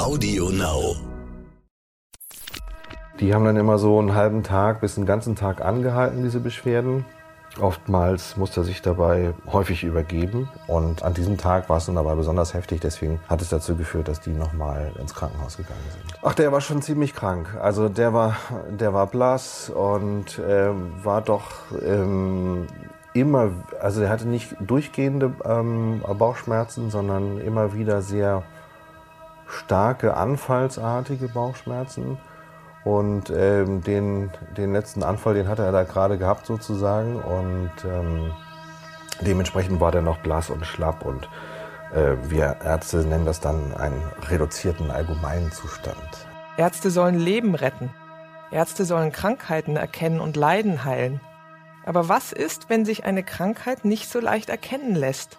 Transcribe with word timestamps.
Audio 0.00 0.48
Now. 0.48 0.96
Die 3.20 3.34
haben 3.34 3.44
dann 3.44 3.58
immer 3.58 3.76
so 3.76 3.98
einen 3.98 4.14
halben 4.14 4.42
Tag 4.42 4.80
bis 4.80 4.96
einen 4.96 5.04
ganzen 5.04 5.36
Tag 5.36 5.60
angehalten, 5.60 6.22
diese 6.22 6.40
Beschwerden. 6.40 7.04
Oftmals 7.60 8.38
musste 8.38 8.62
er 8.62 8.64
sich 8.64 8.80
dabei 8.80 9.34
häufig 9.52 9.84
übergeben 9.84 10.48
und 10.68 11.02
an 11.02 11.12
diesem 11.12 11.36
Tag 11.36 11.68
war 11.68 11.76
es 11.76 11.84
dann 11.84 11.98
aber 11.98 12.16
besonders 12.16 12.54
heftig, 12.54 12.80
deswegen 12.80 13.20
hat 13.28 13.42
es 13.42 13.50
dazu 13.50 13.76
geführt, 13.76 14.08
dass 14.08 14.22
die 14.22 14.30
nochmal 14.30 14.90
ins 14.98 15.14
Krankenhaus 15.14 15.58
gegangen 15.58 15.84
sind. 15.90 16.18
Ach, 16.22 16.32
der 16.32 16.50
war 16.50 16.62
schon 16.62 16.80
ziemlich 16.80 17.14
krank. 17.14 17.54
Also 17.60 17.90
der 17.90 18.14
war, 18.14 18.36
der 18.70 18.94
war 18.94 19.06
blass 19.06 19.68
und 19.68 20.38
äh, 20.38 20.70
war 21.04 21.20
doch 21.20 21.50
ähm, 21.84 22.68
immer, 23.12 23.50
also 23.78 24.00
er 24.00 24.08
hatte 24.08 24.26
nicht 24.26 24.56
durchgehende 24.60 25.34
ähm, 25.44 26.00
Bauchschmerzen, 26.18 26.88
sondern 26.88 27.38
immer 27.38 27.74
wieder 27.74 28.00
sehr 28.00 28.44
starke, 29.50 30.16
anfallsartige 30.16 31.28
Bauchschmerzen. 31.28 32.18
Und 32.84 33.30
ähm, 33.30 33.82
den, 33.82 34.30
den 34.56 34.72
letzten 34.72 35.02
Anfall, 35.02 35.34
den 35.34 35.48
hatte 35.48 35.62
er 35.62 35.72
da 35.72 35.82
gerade 35.82 36.16
gehabt 36.16 36.46
sozusagen. 36.46 37.16
Und 37.16 37.70
ähm, 37.84 38.32
dementsprechend 39.20 39.80
war 39.80 39.92
der 39.92 40.02
noch 40.02 40.18
blass 40.18 40.50
und 40.50 40.64
schlapp. 40.64 41.04
Und 41.04 41.28
äh, 41.94 42.16
wir 42.28 42.56
Ärzte 42.64 42.98
nennen 42.98 43.26
das 43.26 43.40
dann 43.40 43.74
einen 43.74 44.02
reduzierten 44.28 44.90
allgemeinen 44.90 45.52
Zustand. 45.52 46.26
Ärzte 46.56 46.90
sollen 46.90 47.18
Leben 47.18 47.54
retten. 47.54 47.90
Ärzte 48.50 48.84
sollen 48.84 49.12
Krankheiten 49.12 49.76
erkennen 49.76 50.20
und 50.20 50.36
Leiden 50.36 50.84
heilen. 50.84 51.20
Aber 51.86 52.08
was 52.08 52.32
ist, 52.32 52.68
wenn 52.68 52.84
sich 52.84 53.04
eine 53.04 53.22
Krankheit 53.22 53.84
nicht 53.84 54.10
so 54.10 54.20
leicht 54.20 54.50
erkennen 54.50 54.94
lässt? 54.94 55.38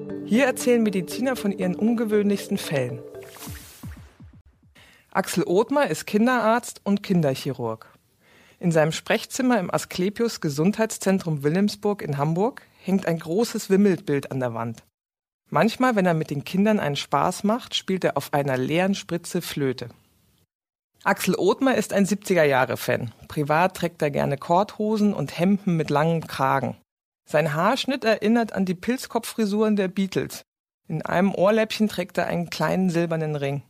Hier 0.31 0.45
erzählen 0.45 0.81
Mediziner 0.81 1.35
von 1.35 1.51
ihren 1.51 1.75
ungewöhnlichsten 1.75 2.57
Fällen. 2.57 3.01
Axel 5.11 5.43
Othmar 5.43 5.87
ist 5.87 6.07
Kinderarzt 6.07 6.79
und 6.85 7.03
Kinderchirurg. 7.03 7.89
In 8.57 8.71
seinem 8.71 8.93
Sprechzimmer 8.93 9.59
im 9.59 9.69
Asklepios 9.69 10.39
Gesundheitszentrum 10.39 11.43
Wilhelmsburg 11.43 12.01
in 12.01 12.17
Hamburg 12.17 12.61
hängt 12.81 13.07
ein 13.07 13.19
großes 13.19 13.69
Wimmelbild 13.69 14.31
an 14.31 14.39
der 14.39 14.53
Wand. 14.53 14.83
Manchmal, 15.49 15.97
wenn 15.97 16.05
er 16.05 16.13
mit 16.13 16.29
den 16.29 16.45
Kindern 16.45 16.79
einen 16.79 16.95
Spaß 16.95 17.43
macht, 17.43 17.75
spielt 17.75 18.05
er 18.05 18.15
auf 18.15 18.33
einer 18.33 18.55
leeren 18.55 18.95
Spritze 18.95 19.41
Flöte. 19.41 19.89
Axel 21.03 21.35
Othmar 21.35 21.75
ist 21.75 21.91
ein 21.91 22.05
70er-Jahre-Fan. 22.05 23.11
Privat 23.27 23.75
trägt 23.75 24.01
er 24.01 24.11
gerne 24.11 24.37
Korthosen 24.37 25.13
und 25.13 25.37
Hemden 25.37 25.75
mit 25.75 25.89
langem 25.89 26.25
Kragen. 26.25 26.77
Sein 27.31 27.53
Haarschnitt 27.53 28.03
erinnert 28.03 28.51
an 28.51 28.65
die 28.65 28.75
Pilzkopffrisuren 28.75 29.77
der 29.77 29.87
Beatles. 29.87 30.43
In 30.89 31.01
einem 31.01 31.33
Ohrläppchen 31.33 31.87
trägt 31.87 32.17
er 32.17 32.27
einen 32.27 32.49
kleinen 32.49 32.89
silbernen 32.89 33.37
Ring. 33.37 33.63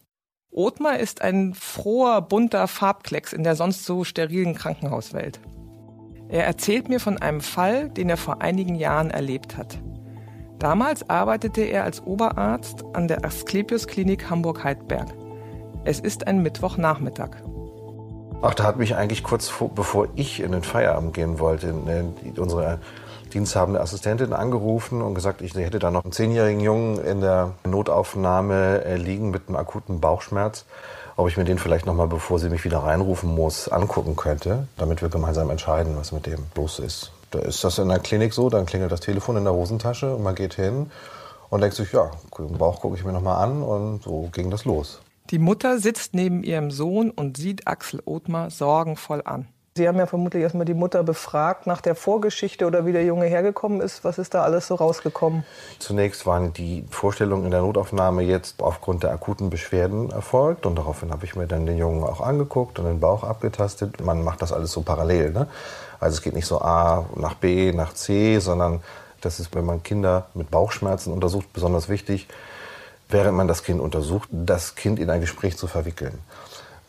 Othmar 0.50 0.98
ist 0.98 1.22
ein 1.22 1.54
froher, 1.54 2.24
bunter 2.24 2.68
Farbklecks 2.68 3.34
in 3.34 3.44
der 3.44 3.56
sonst 3.56 3.86
so 3.86 4.04
sterilen 4.04 4.56
Krankenhauswelt. 4.56 5.40
Er 6.28 6.44
erzählt 6.44 6.90
mir 6.90 7.00
von 7.00 7.20
einem 7.20 7.40
Fall, 7.40 7.90
den 7.90 8.10
er 8.10 8.18
vor 8.18 8.42
einigen 8.42 8.74
Jahren 8.74 9.12
erlebt 9.12 9.58
hat. 9.58 9.78
Damals 10.58 11.08
arbeitete 11.08 11.62
er 11.62 11.84
als 11.84 12.02
Oberarzt 12.02 12.84
an 12.94 13.08
der 13.08 13.24
Asklepios 13.24 13.86
Klinik 13.86 14.28
Hamburg-Heidberg. 14.28 15.14
Es 15.84 16.00
ist 16.00 16.26
ein 16.26 16.42
Mittwochnachmittag. 16.42 17.36
Ach, 18.42 18.56
da 18.56 18.64
hat 18.64 18.78
mich 18.78 18.96
eigentlich 18.96 19.22
kurz 19.22 19.50
vor, 19.50 19.70
bevor 19.70 20.08
ich 20.16 20.40
in 20.40 20.52
den 20.52 20.64
Feierabend 20.64 21.14
gehen 21.14 21.38
wollte, 21.38 21.74
ne, 21.74 22.12
unsere 22.38 22.80
diensthabende 23.34 23.82
Assistentin 23.82 24.34
angerufen 24.34 25.02
und 25.02 25.16
gesagt, 25.16 25.42
ich 25.42 25.56
hätte 25.56 25.80
da 25.80 25.92
noch 25.92 26.04
einen 26.04 26.12
zehnjährigen 26.12 26.62
Jungen 26.62 27.04
in 27.04 27.22
der 27.22 27.54
Notaufnahme 27.66 28.84
äh, 28.86 28.96
liegen 28.98 29.32
mit 29.32 29.48
einem 29.48 29.58
akuten 29.58 30.00
Bauchschmerz, 30.00 30.66
ob 31.18 31.28
ich 31.28 31.38
mir 31.38 31.44
den 31.44 31.58
vielleicht 31.58 31.86
noch 31.86 31.94
mal, 31.94 32.08
bevor 32.08 32.40
sie 32.40 32.50
mich 32.50 32.64
wieder 32.64 32.80
reinrufen 32.80 33.34
muss, 33.34 33.68
angucken 33.68 34.16
könnte, 34.16 34.68
damit 34.78 35.02
wir 35.02 35.10
gemeinsam 35.10 35.50
entscheiden, 35.50 35.96
was 35.98 36.12
mit 36.12 36.26
dem 36.26 36.46
los 36.56 36.80
ist. 36.80 37.12
Da 37.32 37.40
ist 37.40 37.64
das 37.64 37.78
in 37.78 37.90
der 37.90 38.00
Klinik 38.00 38.34
so, 38.34 38.50
dann 38.50 38.66
klingelt 38.66 38.92
das 38.92 39.00
Telefon 39.00 39.38
in 39.38 39.44
der 39.44 39.54
Hosentasche 39.54 40.16
und 40.16 40.24
man 40.24 40.36
geht 40.36 40.54
hin 40.54 40.92
und 41.50 41.62
denkt 41.62 41.76
sich, 41.76 41.92
ja, 41.92 42.12
den 42.38 42.58
Bauch 42.58 42.82
gucke 42.82 42.98
ich 42.98 43.06
mir 43.06 43.12
noch 43.12 43.22
mal 43.22 43.42
an 43.42 43.62
und 43.62 44.04
so 44.04 44.30
ging 44.32 44.50
das 44.50 44.66
los. 44.66 45.02
Die 45.30 45.40
Mutter 45.40 45.80
sitzt 45.80 46.14
neben 46.14 46.44
ihrem 46.44 46.72
Sohn 46.72 47.10
und 47.10 47.38
sieht 47.38 47.68
Axel 47.68 48.02
Othmar 48.04 48.50
sorgenvoll 48.50 49.22
an. 49.24 49.48
Sie 49.82 49.88
haben 49.88 49.98
ja 49.98 50.06
vermutlich 50.06 50.44
erstmal 50.44 50.66
die 50.66 50.76
Mutter 50.76 51.02
befragt 51.02 51.66
nach 51.66 51.82
der 51.82 51.96
Vorgeschichte 51.96 52.68
oder 52.68 52.86
wie 52.86 52.92
der 52.92 53.04
Junge 53.04 53.26
hergekommen 53.26 53.82
ist. 53.82 54.04
Was 54.04 54.20
ist 54.20 54.36
da 54.36 54.44
alles 54.44 54.68
so 54.68 54.76
rausgekommen? 54.76 55.44
Zunächst 55.80 56.28
waren 56.28 56.54
die 56.54 56.86
Vorstellungen 56.92 57.46
in 57.46 57.50
der 57.50 57.62
Notaufnahme 57.62 58.22
jetzt 58.22 58.62
aufgrund 58.62 59.02
der 59.02 59.12
akuten 59.12 59.50
Beschwerden 59.50 60.12
erfolgt. 60.12 60.68
Und 60.68 60.76
daraufhin 60.76 61.10
habe 61.10 61.26
ich 61.26 61.36
mir 61.36 61.48
dann 61.48 61.66
den 61.66 61.80
Jungen 61.80 62.04
auch 62.04 62.22
angeguckt 62.22 62.78
und 62.78 62.86
den 62.86 63.00
Bauch 63.00 63.24
abgetastet. 63.24 64.06
Man 64.06 64.24
macht 64.24 64.44
das 64.44 64.54
alles 64.54 64.72
so 64.72 64.84
parallel. 64.84 65.32
Ne? 65.32 65.48
Also 66.00 66.18
es 66.18 66.22
geht 66.22 66.36
nicht 66.36 66.46
so 66.46 66.62
A 66.62 67.08
nach 67.16 67.34
B 67.34 67.74
nach 67.74 67.96
C, 67.96 68.38
sondern 68.38 68.82
das 69.22 69.40
ist, 69.40 69.56
wenn 69.56 69.66
man 69.66 69.82
Kinder 69.82 70.28
mit 70.36 70.52
Bauchschmerzen 70.52 71.12
untersucht, 71.12 71.52
besonders 71.54 71.90
wichtig, 71.90 72.28
während 73.10 73.36
man 73.36 73.48
das 73.48 73.64
Kind 73.64 73.82
untersucht, 73.82 74.30
das 74.32 74.76
Kind 74.76 75.00
in 75.00 75.10
ein 75.10 75.22
Gespräch 75.22 75.58
zu 75.58 75.66
verwickeln. 75.66 76.20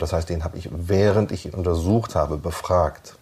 Das 0.02 0.12
heißt, 0.12 0.28
den 0.28 0.42
habe 0.42 0.58
ich, 0.58 0.68
während 0.72 1.30
ich 1.30 1.46
ihn 1.46 1.54
untersucht 1.54 2.16
habe, 2.16 2.36
befragt. 2.36 3.14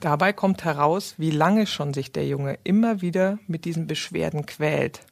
Dabei 0.00 0.32
kommt 0.32 0.64
heraus, 0.64 1.14
wie 1.16 1.30
lange 1.30 1.68
schon 1.68 1.94
sich 1.94 2.10
der 2.10 2.26
Junge 2.26 2.58
immer 2.64 3.00
wieder 3.02 3.38
mit 3.46 3.64
diesen 3.64 3.86
Beschwerden 3.86 4.44
quält. 4.44 5.02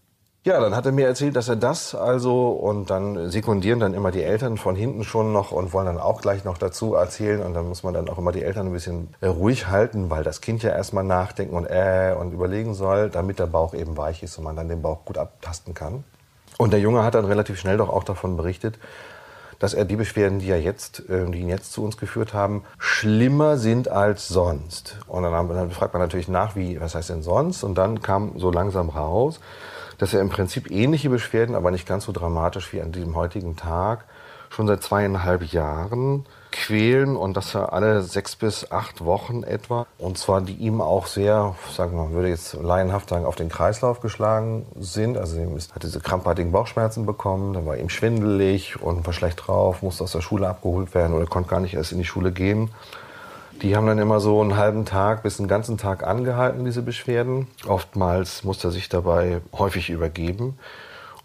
Ja, 0.43 0.59
dann 0.59 0.75
hat 0.75 0.85
er 0.85 0.91
mir 0.91 1.07
erzählt, 1.07 1.37
dass 1.37 1.49
er 1.49 1.55
das 1.55 1.95
also 1.95 2.49
und 2.49 2.91
dann 2.91 3.31
sekundieren 3.31 3.79
dann 3.79 3.95
immer 3.95 4.11
die 4.11 4.25
Eltern 4.25 4.57
von 4.57 4.75
hinten 4.75 5.05
schon 5.05 5.33
noch 5.33 5.53
und 5.53 5.73
wollen 5.73 5.87
dann 5.87 6.01
auch 6.01 6.21
gleich 6.21 6.43
noch 6.43 6.59
dazu 6.59 6.95
erzählen 6.95 7.41
und 7.41 7.55
dann 7.55 7.69
muss 7.69 7.85
man 7.85 7.95
dann 7.95 8.09
auch 8.09 8.19
immer 8.19 8.33
die 8.33 8.43
Eltern 8.43 8.67
ein 8.67 8.73
bisschen 8.73 9.15
ruhig 9.23 9.69
halten, 9.69 10.11
weil 10.11 10.25
das 10.25 10.41
Kind 10.41 10.65
ja 10.65 10.71
erstmal 10.71 11.05
nachdenken 11.05 11.55
und 11.55 11.67
äh 11.67 12.17
und 12.19 12.33
überlegen 12.33 12.75
soll, 12.75 13.11
damit 13.11 13.39
der 13.39 13.47
Bauch 13.47 13.75
eben 13.75 13.97
weich 13.97 14.25
ist 14.25 14.39
und 14.39 14.45
man 14.45 14.57
dann 14.57 14.69
den 14.69 14.83
Bauch 14.83 15.05
gut 15.05 15.19
abtasten 15.19 15.73
kann. 15.73 16.03
Und 16.59 16.73
der 16.73 16.81
Junge 16.81 17.05
hat 17.05 17.15
dann 17.15 17.27
relativ 17.27 17.61
schnell 17.61 17.77
doch 17.77 17.91
auch 17.91 18.03
davon 18.03 18.37
berichtet, 18.37 18.77
dass 19.59 19.75
er 19.75 19.85
die 19.85 19.97
Beschwerden, 19.97 20.39
die, 20.39 20.51
er 20.51 20.61
jetzt, 20.61 21.09
äh, 21.09 21.25
die 21.31 21.41
ihn 21.41 21.49
jetzt 21.49 21.73
zu 21.73 21.85
uns 21.85 21.97
geführt 21.97 22.35
haben, 22.35 22.65
schlimmer 22.79 23.57
sind 23.57 23.89
als 23.89 24.29
sonst. 24.29 24.99
Und 25.07 25.23
dann, 25.23 25.33
haben, 25.33 25.49
dann 25.49 25.71
fragt 25.71 25.95
man 25.95 26.03
natürlich 26.03 26.29
nach, 26.29 26.57
wie, 26.57 26.81
was 26.81 26.95
heißt 26.95 27.11
denn 27.11 27.23
sonst? 27.23 27.63
Und 27.65 27.77
dann 27.77 28.03
kam 28.03 28.39
so 28.39 28.51
langsam 28.51 28.89
raus, 28.89 29.41
dass 29.99 30.13
er 30.13 30.21
im 30.21 30.29
Prinzip 30.29 30.71
ähnliche 30.71 31.09
Beschwerden, 31.09 31.55
aber 31.55 31.71
nicht 31.71 31.87
ganz 31.87 32.05
so 32.05 32.13
dramatisch 32.13 32.73
wie 32.73 32.83
an 32.83 32.93
diesem 32.93 33.15
heutigen 33.17 33.57
Tag, 33.57 34.05
schon 34.51 34.67
seit 34.67 34.83
zweieinhalb 34.83 35.43
Jahren 35.53 36.27
quälen 36.57 37.17
und 37.17 37.37
das 37.37 37.55
alle 37.55 38.03
sechs 38.03 38.37
bis 38.37 38.71
acht 38.71 39.05
Wochen 39.05 39.43
etwa. 39.43 39.87
Und 39.99 40.19
zwar 40.19 40.41
die 40.41 40.55
ihm 40.55 40.81
auch 40.81 41.07
sehr, 41.07 41.55
sagen 41.75 41.97
wir, 41.97 42.11
würde 42.13 42.29
jetzt 42.29 42.55
laienhaft 42.55 43.11
sagen, 43.11 43.27
auf 43.27 43.37
den 43.37 43.49
Kreislauf 43.49 44.01
geschlagen 44.01 44.67
sind. 44.79 45.19
Also 45.19 45.37
er 45.39 45.47
hat 45.47 45.83
diese 45.83 46.01
krampfartigen 46.01 46.53
Bauchschmerzen 46.53 47.07
bekommen, 47.07 47.53
dann 47.53 47.67
war 47.67 47.77
ihm 47.77 47.89
schwindelig 47.89 48.81
und 48.81 49.07
war 49.07 49.13
schlecht 49.13 49.47
drauf, 49.47 49.83
musste 49.83 50.05
aus 50.05 50.13
der 50.13 50.23
Schule 50.23 50.49
abgeholt 50.49 50.95
werden 50.95 51.15
oder 51.15 51.27
konnte 51.27 51.51
gar 51.51 51.61
nicht 51.61 51.75
erst 51.75 51.93
in 51.93 51.99
die 51.99 52.05
Schule 52.05 52.33
gehen. 52.33 52.71
Die 53.63 53.75
haben 53.75 53.87
dann 53.87 53.99
immer 53.99 54.21
so 54.21 54.41
einen 54.41 54.57
halben 54.57 54.85
Tag 54.85 55.23
bis 55.23 55.39
einen 55.39 55.49
ganzen 55.49 55.79
Tag 55.79 56.07
angehalten, 56.07 56.65
diese 56.65 56.83
Beschwerden. 56.83 57.47
Oftmals 57.67 58.45
musste 58.45 58.69
er 58.69 58.71
sich 58.71 58.89
dabei 58.89 59.41
häufig 59.57 59.89
übergeben 59.89 60.59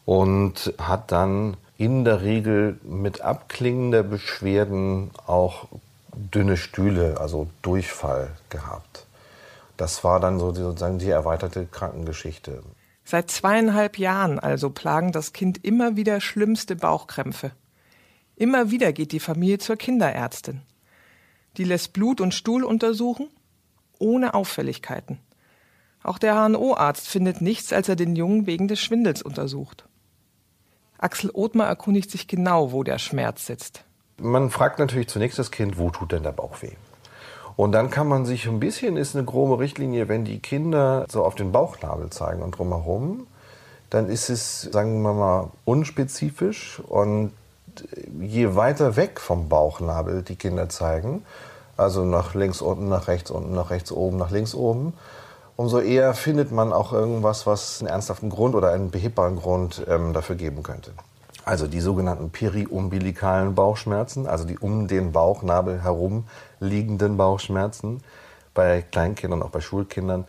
und 0.06 0.74
hat 0.78 1.12
dann 1.12 1.58
in 1.82 2.06
der 2.06 2.22
Regel 2.22 2.80
mit 2.84 3.22
abklingender 3.22 4.04
Beschwerden 4.04 5.10
auch 5.26 5.68
dünne 6.14 6.56
Stühle, 6.56 7.20
also 7.20 7.48
Durchfall 7.64 8.30
gehabt. 8.52 9.08
Das 9.78 10.04
war 10.04 10.20
dann 10.20 10.38
so 10.38 10.54
sozusagen 10.54 11.00
die 11.00 11.10
erweiterte 11.10 11.66
Krankengeschichte. 11.66 12.62
Seit 13.04 13.32
zweieinhalb 13.32 13.98
Jahren 13.98 14.38
also 14.38 14.70
plagen 14.70 15.12
das 15.12 15.34
Kind 15.34 15.66
immer 15.66 15.96
wieder 15.96 16.22
schlimmste 16.22 16.76
Bauchkrämpfe. 16.76 17.50
Immer 18.36 18.70
wieder 18.70 18.94
geht 18.94 19.12
die 19.12 19.20
Familie 19.20 19.58
zur 19.58 19.76
Kinderärztin. 19.76 20.62
Die 21.58 21.64
lässt 21.64 21.94
Blut 21.94 22.22
und 22.22 22.36
Stuhl 22.36 22.64
untersuchen, 22.64 23.28
ohne 23.98 24.36
Auffälligkeiten. 24.36 25.18
Auch 26.04 26.20
der 26.20 26.36
HNO-Arzt 26.36 27.08
findet 27.08 27.42
nichts, 27.42 27.74
als 27.74 27.90
er 27.90 27.96
den 27.96 28.16
Jungen 28.16 28.46
wegen 28.46 28.68
des 28.68 28.80
Schwindels 28.80 29.24
untersucht. 29.24 29.86
Axel 31.02 31.32
Othmar 31.34 31.68
erkundigt 31.68 32.12
sich 32.12 32.28
genau, 32.28 32.72
wo 32.72 32.84
der 32.84 33.00
Schmerz 33.00 33.48
sitzt. 33.48 33.84
Man 34.20 34.52
fragt 34.52 34.78
natürlich 34.78 35.10
zunächst 35.10 35.40
das 35.40 35.50
Kind, 35.50 35.80
wo 35.80 35.90
tut 35.90 36.12
denn 36.12 36.22
der 36.22 36.32
Bauch 36.32 36.62
weh? 36.62 36.74
Und 37.56 37.72
dann 37.72 37.90
kann 37.90 38.08
man 38.08 38.26
sich 38.26 38.48
ein 38.48 38.60
bisschen, 38.60 38.98
ist 38.98 39.16
eine 39.16 39.26
grobe 39.26 39.60
Richtlinie, 39.60 40.08
wenn 40.08 40.26
die 40.26 40.40
Kinder 40.40 41.06
so 41.10 41.26
auf 41.26 41.34
den 41.34 41.52
Bauchnabel 41.52 42.12
zeigen 42.12 42.44
und 42.44 42.58
drumherum, 42.58 43.26
dann 43.90 44.10
ist 44.10 44.30
es, 44.30 44.62
sagen 44.62 45.02
wir 45.02 45.14
mal, 45.14 45.52
unspezifisch. 45.66 46.80
Und 46.88 47.32
je 48.20 48.56
weiter 48.56 48.96
weg 48.96 49.20
vom 49.20 49.50
Bauchnabel 49.50 50.22
die 50.22 50.36
Kinder 50.36 50.70
zeigen, 50.70 51.26
also 51.78 52.06
nach 52.06 52.36
links 52.36 52.62
unten, 52.62 52.90
nach 52.90 53.08
rechts 53.08 53.32
unten, 53.32 53.56
nach 53.56 53.72
rechts 53.72 53.92
oben, 53.92 54.18
nach 54.18 54.30
links 54.30 54.54
oben, 54.54 54.94
umso 55.56 55.80
eher 55.80 56.14
findet 56.14 56.52
man 56.52 56.74
auch 56.74 56.94
irgendwas, 56.94 57.46
was 57.46 57.82
einen 57.82 57.90
ernsthaften 57.90 58.30
Grund 58.30 58.56
oder 58.56 58.72
einen 58.72 58.92
behebbaren 58.92 59.36
Grund 59.36 59.86
ähm, 59.88 60.14
dafür 60.14 60.36
geben 60.36 60.64
könnte. 60.64 60.92
Also 61.44 61.68
die 61.68 61.82
sogenannten 61.82 62.30
periumbilikalen 62.30 63.56
Bauchschmerzen, 63.56 64.28
also 64.28 64.46
die 64.46 64.60
um 64.60 64.88
den 64.88 65.12
Bauchnabel 65.12 65.84
herum 65.84 66.26
liegenden 66.60 67.18
Bauchschmerzen 67.18 68.04
bei 68.54 68.84
Kleinkindern, 68.84 69.42
auch 69.42 69.50
bei 69.50 69.62
Schulkindern, 69.62 70.26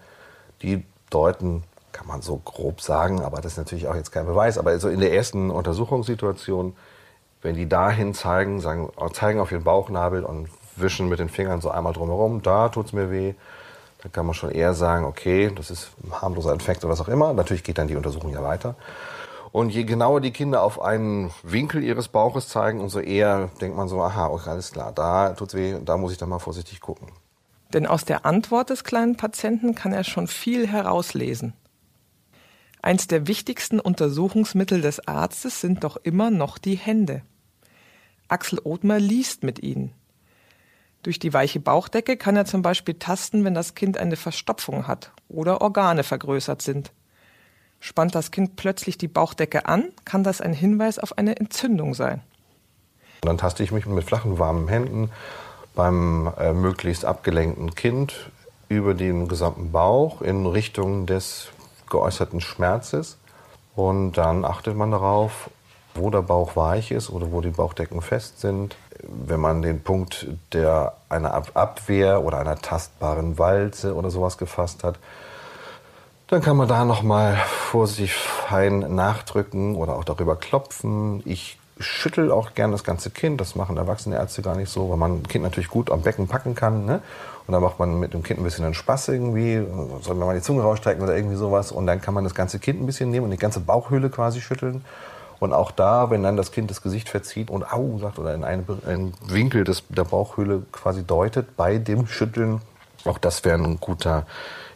die 0.62 0.84
deuten, 1.10 1.64
kann 1.92 2.06
man 2.06 2.22
so 2.22 2.38
grob 2.38 2.80
sagen, 2.80 3.20
aber 3.20 3.42
das 3.42 3.52
ist 3.52 3.58
natürlich 3.58 3.88
auch 3.88 3.94
jetzt 3.94 4.12
kein 4.12 4.24
Beweis, 4.24 4.56
aber 4.56 4.70
also 4.70 4.88
in 4.88 5.00
der 5.00 5.12
ersten 5.12 5.50
Untersuchungssituation, 5.50 6.74
wenn 7.42 7.54
die 7.54 7.69
dahin 7.69 8.14
zeigen, 8.14 8.60
sagen, 8.60 8.88
zeigen 9.12 9.40
auf 9.40 9.52
ihren 9.52 9.64
Bauchnabel 9.64 10.24
und 10.24 10.48
wischen 10.76 11.10
mit 11.10 11.19
den 11.19 11.28
Fingern 11.28 11.60
so 11.60 11.70
einmal 11.70 11.92
drumherum, 11.92 12.40
da 12.40 12.70
tut's 12.70 12.94
mir 12.94 13.10
weh, 13.10 13.34
dann 14.02 14.12
kann 14.12 14.26
man 14.26 14.34
schon 14.34 14.50
eher 14.50 14.75
sagen, 14.75 15.04
okay, 15.04 15.52
das 15.54 15.70
ist 15.70 15.90
ein 16.02 16.20
harmloser 16.20 16.52
Infekt 16.52 16.84
oder 16.84 16.93
was 16.93 17.00
auch 17.00 17.08
immer. 17.08 17.32
Natürlich 17.32 17.62
geht 17.62 17.78
dann 17.78 17.88
die 17.88 17.96
Untersuchung 17.96 18.32
ja 18.32 18.43
weiter. 18.43 18.75
Und 19.52 19.70
je 19.70 19.84
genauer 19.84 20.20
die 20.20 20.32
Kinder 20.32 20.62
auf 20.62 20.81
einen 20.81 21.31
Winkel 21.43 21.84
ihres 21.84 22.08
Bauches 22.08 22.49
zeigen, 22.49 22.81
umso 22.81 22.99
eher 22.99 23.50
denkt 23.60 23.76
man 23.76 23.87
so, 23.87 24.02
aha, 24.02 24.28
okay, 24.28 24.50
alles 24.50 24.72
klar, 24.72 24.93
da 24.93 25.34
tut's 25.34 25.54
weh, 25.54 25.76
da 25.84 25.96
muss 25.96 26.12
ich 26.12 26.19
dann 26.19 26.31
mal 26.31 26.38
vorsichtig 26.38 26.81
gucken. 26.81 27.08
Denn 27.72 27.87
aus 27.87 28.04
der 28.04 28.26
Antwort 28.26 28.70
des 28.70 28.82
kleinen 28.82 29.16
Patienten 29.16 29.75
kann 29.75 29.93
er 29.93 30.05
schon 30.05 30.26
viel 30.26 30.66
herauslesen. 30.66 31.52
Eins 32.81 33.06
der 33.06 33.28
wichtigsten 33.28 33.78
Untersuchungsmittel 33.78 34.81
des 34.81 35.06
Arztes 35.06 35.60
sind 35.60 35.84
doch 35.84 35.96
immer 35.96 36.31
noch 36.31 36.58
die 36.58 36.75
Hände. 36.75 37.22
Axel 38.28 38.58
Othmer 38.64 38.98
liest 38.98 39.44
mit 39.44 39.62
ihnen. 39.62 39.93
Durch 41.02 41.19
die 41.19 41.34
weiche 41.34 41.58
Bauchdecke 41.58 42.16
kann 42.16 42.37
er 42.37 42.44
zum 42.44 42.62
Beispiel 42.62 42.94
tasten, 42.94 43.44
wenn 43.44 43.54
das 43.54 43.75
Kind 43.75 43.99
eine 43.99 44.16
Verstopfung 44.16 44.87
hat 44.87 45.10
oder 45.28 45.60
Organe 45.60 46.04
vergrößert 46.04 46.62
sind. 46.62 46.93
Spannt 47.81 48.14
das 48.14 48.31
Kind 48.31 48.54
plötzlich 48.54 48.99
die 48.99 49.08
Bauchdecke 49.08 49.66
an, 49.66 49.93
kann 50.04 50.22
das 50.22 50.40
ein 50.40 50.52
Hinweis 50.52 51.00
auf 51.00 51.19
eine 51.19 51.37
Entzündung 51.37 51.94
sein. 51.94 52.22
Dann 53.22 53.38
taste 53.38 53.64
ich 53.64 53.72
mich 53.72 53.87
mit 53.87 54.04
flachen, 54.04 54.38
warmen 54.38 54.69
Händen 54.69 55.10
beim 55.75 56.32
äh, 56.38 56.52
möglichst 56.52 57.05
abgelenkten 57.05 57.75
Kind 57.75 58.31
über 58.69 58.94
den 58.94 59.26
gesamten 59.26 59.72
Bauch 59.72 60.22
in 60.22 60.46
Richtung 60.46 61.06
des 61.06 61.48
geäußerten 61.90 62.40
Schmerzes. 62.40 63.19
Und 63.75 64.12
dann 64.12 64.44
achtet 64.44 64.76
man 64.76 64.90
darauf, 64.90 65.50
wo 65.94 66.10
der 66.10 66.22
Bauch 66.22 66.56
weich 66.56 66.90
ist 66.90 67.10
oder 67.10 67.32
wo 67.32 67.40
die 67.40 67.50
Bauchdecken 67.50 68.00
fest 68.02 68.40
sind. 68.40 68.76
Wenn 69.02 69.40
man 69.40 69.62
den 69.62 69.82
Punkt 69.82 70.26
der 70.52 70.94
einer 71.08 71.34
Abwehr 71.54 72.22
oder 72.22 72.38
einer 72.38 72.56
tastbaren 72.56 73.38
Walze 73.38 73.94
oder 73.94 74.10
sowas 74.10 74.38
gefasst 74.38 74.84
hat, 74.84 74.99
dann 76.28 76.40
kann 76.40 76.56
man 76.56 76.69
da 76.69 76.84
nochmal 76.84 77.37
vorsichtig 77.46 78.14
fein 78.14 78.94
nachdrücken 78.94 79.76
oder 79.76 79.96
auch 79.96 80.04
darüber 80.04 80.37
klopfen. 80.37 81.22
Ich 81.26 81.58
schüttel 81.78 82.31
auch 82.31 82.54
gern 82.54 82.72
das 82.72 82.84
ganze 82.84 83.10
Kind. 83.10 83.40
Das 83.40 83.54
machen 83.54 83.76
erwachsene 83.76 84.16
Ärzte 84.16 84.43
gar 84.43 84.56
nicht 84.56 84.70
so, 84.70 84.88
weil 84.90 84.96
man 84.96 85.20
ein 85.20 85.28
Kind 85.28 85.44
natürlich 85.44 85.69
gut 85.69 85.90
am 85.90 86.02
Becken 86.02 86.28
packen 86.28 86.55
kann. 86.55 86.87
Ne? 86.87 87.02
Und 87.46 87.52
dann 87.52 87.62
macht 87.62 87.78
man 87.78 87.98
mit 87.98 88.14
dem 88.14 88.22
Kind 88.22 88.40
ein 88.40 88.44
bisschen 88.44 88.64
einen 88.64 88.75
Spaß 88.75 89.08
irgendwie, 89.08 89.62
soll 90.00 90.14
man 90.14 90.28
mal 90.28 90.37
die 90.37 90.43
Zunge 90.43 90.62
rausstrecken 90.62 91.02
oder 91.02 91.16
irgendwie 91.16 91.37
sowas. 91.37 91.72
Und 91.72 91.87
dann 91.87 92.00
kann 92.00 92.14
man 92.14 92.25
das 92.25 92.34
ganze 92.34 92.58
Kind 92.58 92.81
ein 92.81 92.87
bisschen 92.87 93.10
nehmen 93.10 93.25
und 93.25 93.31
die 93.31 93.37
ganze 93.37 93.60
Bauchhöhle 93.60 94.10
quasi 94.10 94.40
schütteln. 94.40 94.84
Und 95.42 95.52
auch 95.52 95.72
da, 95.72 96.08
wenn 96.10 96.22
dann 96.22 96.36
das 96.36 96.52
Kind 96.52 96.70
das 96.70 96.82
Gesicht 96.82 97.08
verzieht 97.08 97.50
und 97.50 97.64
au 97.64 97.98
sagt 97.98 98.20
oder 98.20 98.32
in 98.32 98.44
einen, 98.44 98.64
einen 98.86 99.12
Winkel 99.26 99.64
des, 99.64 99.82
der 99.88 100.04
Bauchhöhle 100.04 100.64
quasi 100.70 101.02
deutet 101.02 101.56
bei 101.56 101.78
dem 101.78 102.06
Schütteln, 102.06 102.60
auch 103.04 103.18
das 103.18 103.44
wäre 103.44 103.60
ein 103.60 103.80
guter 103.80 104.24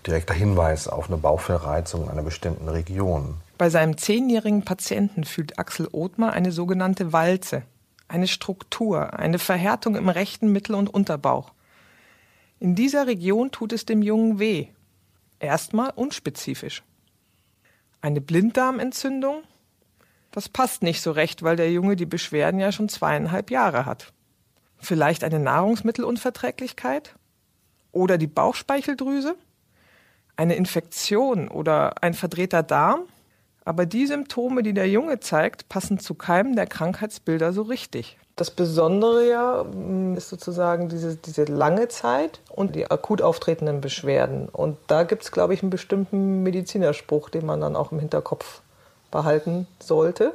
direkter 0.09 0.35
Hinweis 0.35 0.89
auf 0.89 1.07
eine 1.07 1.19
Bauchverreizung 1.19 2.03
in 2.03 2.09
einer 2.09 2.25
bestimmten 2.25 2.69
Region. 2.69 3.37
Bei 3.59 3.71
seinem 3.71 3.97
zehnjährigen 3.97 4.65
Patienten 4.65 5.23
fühlt 5.23 5.57
Axel 5.57 5.89
Othmar 5.93 6.33
eine 6.33 6.51
sogenannte 6.51 7.13
Walze, 7.13 7.63
eine 8.09 8.27
Struktur, 8.27 9.17
eine 9.17 9.39
Verhärtung 9.39 9.95
im 9.95 10.09
rechten 10.09 10.51
Mittel- 10.51 10.75
und 10.75 10.93
Unterbauch. 10.93 11.53
In 12.59 12.75
dieser 12.75 13.07
Region 13.07 13.53
tut 13.53 13.73
es 13.73 13.87
dem 13.87 14.03
Jungen 14.03 14.41
weh. 14.41 14.67
Erstmal 15.39 15.93
unspezifisch. 15.95 16.83
Eine 18.01 18.21
Blinddarmentzündung? 18.21 19.45
Das 20.37 20.49
passt 20.49 20.83
nicht 20.85 21.01
so 21.01 21.11
recht, 21.11 21.43
weil 21.43 21.57
der 21.57 21.73
Junge 21.73 21.97
die 21.97 22.05
Beschwerden 22.07 22.61
ja 22.61 22.71
schon 22.71 22.89
zweieinhalb 22.89 23.51
Jahre 23.51 23.87
hat. 23.87 24.13
Vielleicht 24.77 25.25
eine 25.25 25.41
Nahrungsmittelunverträglichkeit? 25.41 27.17
Oder 27.91 28.19
die 28.19 28.27
Bauchspeicheldrüse? 28.27 29.35
eine 30.37 30.55
Infektion 30.55 31.49
oder 31.49 32.03
ein 32.03 32.15
verdrehter 32.15 32.63
Darm, 32.63 33.01
aber 33.65 33.87
die 33.87 34.07
Symptome, 34.07 34.63
die 34.63 34.75
der 34.75 34.89
Junge 34.89 35.19
zeigt, 35.19 35.69
passen 35.69 35.99
zu 35.99 36.15
keinem 36.15 36.55
der 36.55 36.67
Krankheitsbilder 36.67 37.53
so 37.53 37.63
richtig. 37.63 38.19
Das 38.37 38.51
Besondere 38.51 39.29
ja 39.29 39.65
mm, 39.65 40.15
ist 40.15 40.29
sozusagen 40.29 40.91
diese, 40.91 41.17
diese 41.17 41.45
lange 41.45 41.89
Zeit 41.89 42.41
und 42.51 42.77
die 42.77 42.89
akut 42.91 43.23
auftretenden 43.23 43.81
Beschwerden. 43.81 44.49
Und 44.51 44.77
da 44.89 45.05
gibt 45.05 45.23
es, 45.23 45.33
glaube 45.33 45.55
ich, 45.55 45.63
einen 45.63 45.71
bestimmten 45.71 46.43
Medizinerspruch, 46.43 47.31
den 47.31 47.47
man 47.47 47.63
dann 47.63 47.77
auch 47.77 47.93
im 47.93 47.99
Hinterkopf 47.99 48.61
behalten 49.17 49.67
sollte. 49.81 50.33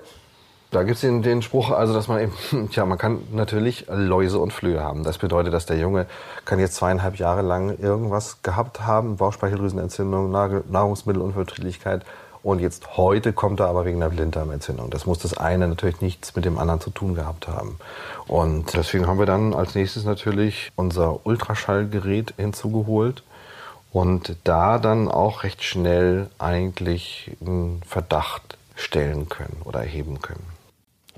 Da 0.71 0.83
gibt 0.83 0.95
es 0.95 1.01
den, 1.01 1.21
den 1.21 1.41
Spruch, 1.41 1.69
also 1.69 1.93
dass 1.93 2.07
man 2.07 2.21
eben, 2.21 2.69
tja, 2.71 2.85
man 2.85 2.97
kann 2.97 3.19
natürlich 3.33 3.85
Läuse 3.89 4.39
und 4.39 4.53
Flöhe 4.53 4.81
haben. 4.81 5.03
Das 5.03 5.17
bedeutet, 5.17 5.53
dass 5.53 5.65
der 5.65 5.77
Junge 5.77 6.05
kann 6.45 6.59
jetzt 6.59 6.75
zweieinhalb 6.75 7.17
Jahre 7.17 7.41
lang 7.41 7.77
irgendwas 7.77 8.41
gehabt 8.41 8.81
haben, 8.81 9.17
Bauchspeicheldrüsenentzündung, 9.17 10.31
Nahrungsmittelunverträglichkeit. 10.31 12.05
Und 12.41 12.59
jetzt 12.59 12.97
heute 12.97 13.33
kommt 13.33 13.59
er 13.59 13.67
aber 13.67 13.85
wegen 13.85 14.01
einer 14.01 14.09
Blinddarmentzündung. 14.09 14.89
Das 14.89 15.05
muss 15.05 15.19
das 15.19 15.37
eine 15.37 15.67
natürlich 15.67 16.01
nichts 16.01 16.35
mit 16.35 16.45
dem 16.45 16.57
anderen 16.57 16.79
zu 16.79 16.89
tun 16.89 17.15
gehabt 17.15 17.47
haben. 17.47 17.77
Und 18.27 18.73
deswegen 18.73 19.07
haben 19.07 19.19
wir 19.19 19.27
dann 19.27 19.53
als 19.53 19.75
nächstes 19.75 20.05
natürlich 20.05 20.71
unser 20.75 21.25
Ultraschallgerät 21.25 22.33
hinzugeholt 22.37 23.23
und 23.91 24.37
da 24.45 24.79
dann 24.79 25.09
auch 25.09 25.43
recht 25.43 25.63
schnell 25.63 26.29
eigentlich 26.39 27.35
einen 27.41 27.81
Verdacht 27.85 28.57
stellen 28.81 29.29
können 29.29 29.61
oder 29.63 29.79
erheben 29.79 30.21
können 30.21 30.45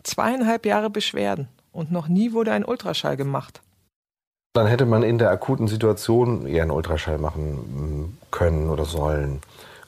zweieinhalb 0.03 0.65
Jahre 0.65 0.89
Beschwerden 0.89 1.47
und 1.71 1.91
noch 1.91 2.07
nie 2.07 2.33
wurde 2.33 2.51
ein 2.51 2.65
Ultraschall 2.65 3.17
gemacht. 3.17 3.61
Dann 4.53 4.67
hätte 4.67 4.85
man 4.85 5.01
in 5.01 5.17
der 5.17 5.31
akuten 5.31 5.67
Situation 5.67 6.45
eher 6.45 6.61
einen 6.61 6.71
Ultraschall 6.71 7.17
machen 7.17 7.53
mm, 7.53 8.17
können 8.29 8.69
oder 8.69 8.85
sollen. 8.85 9.41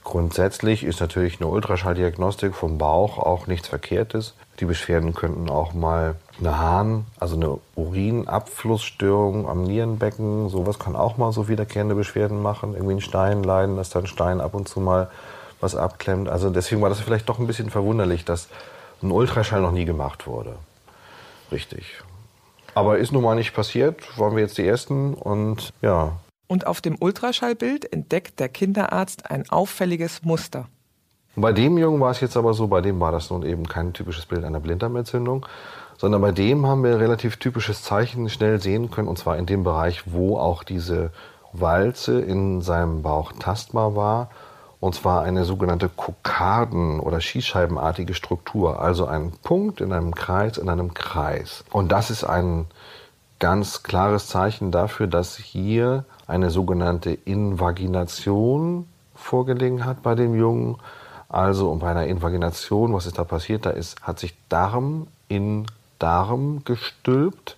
Grundsätzlich 0.03 0.83
ist 0.83 1.01
natürlich 1.01 1.39
eine 1.39 1.49
Ultraschalldiagnostik 1.49 2.55
vom 2.55 2.77
Bauch 2.77 3.19
auch 3.19 3.47
nichts 3.47 3.67
Verkehrtes. 3.67 4.33
Die 4.59 4.65
Beschwerden 4.65 5.13
könnten 5.13 5.49
auch 5.49 5.73
mal 5.73 6.15
eine 6.39 6.57
Harn, 6.57 7.05
also 7.19 7.35
eine 7.35 7.59
Urinabflussstörung 7.75 9.47
am 9.47 9.63
Nierenbecken, 9.63 10.49
sowas 10.49 10.79
kann 10.79 10.95
auch 10.95 11.17
mal 11.17 11.31
so 11.31 11.47
wiederkehrende 11.47 11.95
Beschwerden 11.95 12.41
machen. 12.41 12.73
Irgendwie 12.73 12.95
ein 12.95 13.01
Stein 13.01 13.43
leiden, 13.43 13.77
dass 13.77 13.89
da 13.89 13.99
ein 13.99 14.07
Stein 14.07 14.41
ab 14.41 14.53
und 14.53 14.67
zu 14.67 14.79
mal 14.79 15.09
was 15.59 15.75
abklemmt. 15.75 16.29
Also 16.29 16.49
deswegen 16.49 16.81
war 16.81 16.89
das 16.89 16.99
vielleicht 16.99 17.29
doch 17.29 17.39
ein 17.39 17.47
bisschen 17.47 17.69
verwunderlich, 17.69 18.25
dass 18.25 18.47
ein 19.01 19.11
Ultraschall 19.11 19.61
noch 19.61 19.71
nie 19.71 19.85
gemacht 19.85 20.27
wurde. 20.27 20.55
Richtig. 21.51 22.01
Aber 22.73 22.97
ist 22.97 23.11
nun 23.11 23.23
mal 23.23 23.35
nicht 23.35 23.53
passiert, 23.53 24.17
waren 24.19 24.35
wir 24.35 24.43
jetzt 24.43 24.57
die 24.57 24.67
Ersten 24.67 25.13
und 25.13 25.71
ja. 25.81 26.13
Und 26.47 26.67
auf 26.67 26.81
dem 26.81 26.97
Ultraschallbild 26.99 27.91
entdeckt 27.91 28.39
der 28.39 28.49
Kinderarzt 28.49 29.31
ein 29.31 29.49
auffälliges 29.49 30.23
Muster. 30.23 30.67
Bei 31.37 31.51
dem 31.51 31.77
Jungen 31.77 31.99
war 31.99 32.11
es 32.11 32.21
jetzt 32.21 32.37
aber 32.37 32.53
so, 32.53 32.67
bei 32.67 32.81
dem 32.81 32.99
war 32.99 33.11
das 33.11 33.29
nun 33.29 33.43
eben 33.43 33.67
kein 33.67 33.93
typisches 33.93 34.25
Bild 34.25 34.43
einer 34.43 34.59
Blinddarmentzündung, 34.59 35.45
sondern 35.97 36.21
bei 36.21 36.31
dem 36.31 36.65
haben 36.65 36.83
wir 36.83 36.99
relativ 36.99 37.37
typisches 37.37 37.81
Zeichen 37.81 38.29
schnell 38.29 38.61
sehen 38.61 38.91
können, 38.91 39.07
und 39.07 39.17
zwar 39.17 39.37
in 39.37 39.45
dem 39.45 39.63
Bereich, 39.63 40.03
wo 40.05 40.37
auch 40.37 40.63
diese 40.63 41.11
Walze 41.51 42.21
in 42.21 42.61
seinem 42.61 43.01
Bauch 43.01 43.33
tastbar 43.33 43.95
war 43.95 44.29
und 44.85 44.93
zwar 44.93 45.23
eine 45.23 45.45
sogenannte 45.45 45.89
Kokarden- 45.89 46.99
oder 46.99 47.19
Schießscheibenartige 47.19 48.13
Struktur, 48.13 48.79
also 48.79 49.07
ein 49.07 49.31
Punkt 49.41 49.81
in 49.81 49.91
einem 49.91 50.13
Kreis 50.13 50.59
in 50.59 50.69
einem 50.69 50.93
Kreis. 50.93 51.63
Und 51.71 51.91
das 51.91 52.11
ist 52.11 52.23
ein 52.23 52.67
ganz 53.39 53.81
klares 53.81 54.27
Zeichen 54.27 54.69
dafür, 54.69 55.07
dass 55.07 55.37
hier 55.37 56.05
eine 56.27 56.51
sogenannte 56.51 57.09
Invagination 57.09 58.87
vorgelegen 59.15 59.85
hat 59.85 60.03
bei 60.03 60.13
dem 60.13 60.35
Jungen. 60.35 60.75
Also 61.29 61.71
und 61.71 61.79
bei 61.79 61.89
einer 61.89 62.05
Invagination, 62.05 62.93
was 62.93 63.07
ist 63.07 63.17
da 63.17 63.23
passiert? 63.23 63.65
Da 63.65 63.71
ist, 63.71 64.03
hat 64.03 64.19
sich 64.19 64.35
Darm 64.49 65.07
in 65.27 65.65
Darm 65.97 66.61
gestülpt. 66.63 67.57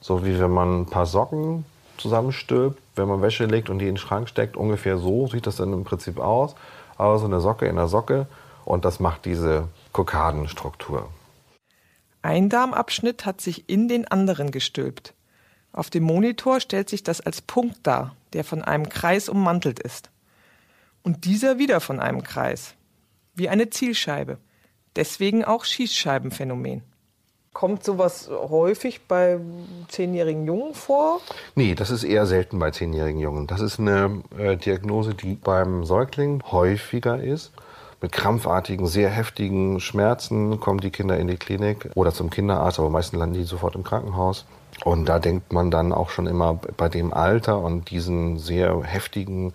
so 0.00 0.24
wie 0.24 0.40
wenn 0.40 0.50
man 0.50 0.80
ein 0.80 0.86
paar 0.86 1.06
Socken 1.06 1.64
zusammenstülpt, 2.00 2.80
wenn 2.94 3.08
man 3.08 3.22
Wäsche 3.22 3.46
legt 3.46 3.70
und 3.70 3.78
die 3.78 3.88
in 3.88 3.94
den 3.94 4.00
Schrank 4.00 4.28
steckt. 4.28 4.56
Ungefähr 4.56 4.98
so 4.98 5.26
sieht 5.26 5.46
das 5.46 5.56
dann 5.56 5.72
im 5.72 5.84
Prinzip 5.84 6.18
aus. 6.18 6.54
Aber 6.96 7.18
so 7.18 7.26
eine 7.26 7.40
Socke 7.40 7.66
in 7.66 7.76
der 7.76 7.88
Socke 7.88 8.26
und 8.64 8.84
das 8.84 9.00
macht 9.00 9.24
diese 9.24 9.68
Kokadenstruktur. 9.92 11.08
Ein 12.22 12.48
Darmabschnitt 12.48 13.24
hat 13.24 13.40
sich 13.40 13.68
in 13.68 13.86
den 13.86 14.08
anderen 14.08 14.50
gestülpt. 14.50 15.14
Auf 15.72 15.90
dem 15.90 16.02
Monitor 16.02 16.60
stellt 16.60 16.88
sich 16.88 17.04
das 17.04 17.20
als 17.20 17.42
Punkt 17.42 17.78
dar, 17.84 18.16
der 18.32 18.44
von 18.44 18.62
einem 18.62 18.88
Kreis 18.88 19.28
ummantelt 19.28 19.78
ist. 19.78 20.10
Und 21.02 21.24
dieser 21.24 21.58
wieder 21.58 21.80
von 21.80 22.00
einem 22.00 22.24
Kreis. 22.24 22.74
Wie 23.34 23.48
eine 23.48 23.70
Zielscheibe. 23.70 24.38
Deswegen 24.96 25.44
auch 25.44 25.64
Schießscheibenphänomen. 25.64 26.82
Kommt 27.56 27.84
sowas 27.84 28.28
häufig 28.30 29.08
bei 29.08 29.40
zehnjährigen 29.88 30.44
Jungen 30.44 30.74
vor? 30.74 31.22
Nee, 31.54 31.74
das 31.74 31.88
ist 31.88 32.04
eher 32.04 32.26
selten 32.26 32.58
bei 32.58 32.70
zehnjährigen 32.70 33.18
Jungen. 33.18 33.46
Das 33.46 33.62
ist 33.62 33.80
eine 33.80 34.22
äh, 34.36 34.58
Diagnose, 34.58 35.14
die 35.14 35.36
beim 35.36 35.86
Säugling 35.86 36.42
häufiger 36.52 37.18
ist. 37.18 37.52
Mit 38.02 38.12
krampfartigen, 38.12 38.86
sehr 38.86 39.08
heftigen 39.08 39.80
Schmerzen 39.80 40.60
kommen 40.60 40.80
die 40.80 40.90
Kinder 40.90 41.16
in 41.16 41.28
die 41.28 41.38
Klinik 41.38 41.88
oder 41.94 42.12
zum 42.12 42.28
Kinderarzt, 42.28 42.78
aber 42.78 42.90
meistens 42.90 43.20
landen 43.20 43.36
die 43.36 43.44
sofort 43.44 43.74
im 43.74 43.84
Krankenhaus. 43.84 44.44
Und 44.84 45.06
da 45.06 45.18
denkt 45.18 45.54
man 45.54 45.70
dann 45.70 45.94
auch 45.94 46.10
schon 46.10 46.26
immer 46.26 46.60
bei 46.76 46.90
dem 46.90 47.14
Alter 47.14 47.58
und 47.58 47.90
diesen 47.90 48.38
sehr 48.38 48.82
heftigen 48.82 49.54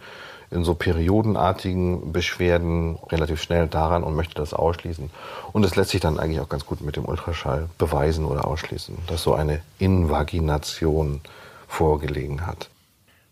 in 0.52 0.66
so 0.66 0.76
periodenartigen 0.76 2.12
Beschwerden 2.12 2.98
relativ 3.10 3.42
schnell 3.42 3.68
daran 3.68 4.04
und 4.04 4.16
möchte 4.16 4.36
das 4.36 4.54
ausschließen. 4.54 5.10
Und 5.54 5.62
das 5.62 5.78
lässt 5.78 5.92
sich 5.92 6.02
dann 6.02 6.20
eigentlich 6.20 6.42
auch 6.42 6.50
ganz 6.50 6.66
gut 6.66 6.82
mit 6.82 6.98
dem 6.98 7.06
Ultraschall 7.06 7.70
beweisen 7.78 8.26
oder 8.26 8.46
ausschließen, 8.46 8.98
dass 9.08 9.24
so 9.24 9.34
eine 9.34 9.62
Invagination 9.80 11.22
vorgelegen 11.68 12.46
hat. 12.46 12.70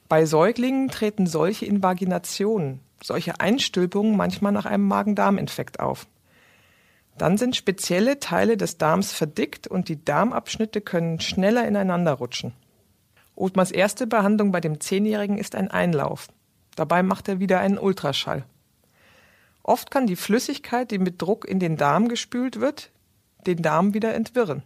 Bei 0.07 0.25
Säuglingen 0.25 0.87
treten 0.87 1.27
solche 1.27 1.65
Invaginationen, 1.65 2.79
solche 3.03 3.39
Einstülpungen 3.39 4.15
manchmal 4.15 4.53
nach 4.53 4.65
einem 4.65 4.87
Magen-Darm-Infekt 4.87 5.81
auf. 5.81 6.07
Dann 7.17 7.37
sind 7.37 7.57
spezielle 7.57 8.19
Teile 8.19 8.55
des 8.55 8.77
Darms 8.77 9.11
verdickt 9.11 9.67
und 9.67 9.89
die 9.89 10.03
Darmabschnitte 10.03 10.79
können 10.79 11.19
schneller 11.19 11.67
ineinander 11.67 12.13
rutschen. 12.13 12.53
Othmars 13.35 13.71
erste 13.71 14.07
Behandlung 14.07 14.53
bei 14.53 14.61
dem 14.61 14.79
Zehnjährigen 14.79 15.37
ist 15.37 15.53
ein 15.55 15.69
Einlauf. 15.69 16.29
Dabei 16.79 17.03
macht 17.03 17.27
er 17.27 17.41
wieder 17.41 17.59
einen 17.59 17.77
Ultraschall. 17.77 18.45
Oft 19.63 19.91
kann 19.91 20.07
die 20.07 20.15
Flüssigkeit, 20.15 20.91
die 20.91 20.97
mit 20.97 21.21
Druck 21.21 21.43
in 21.45 21.59
den 21.59 21.75
Darm 21.75 22.07
gespült 22.07 22.61
wird, 22.61 22.89
den 23.45 23.61
Darm 23.61 23.93
wieder 23.93 24.15
entwirren. 24.15 24.63